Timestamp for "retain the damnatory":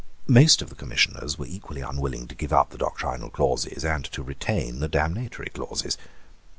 4.23-5.51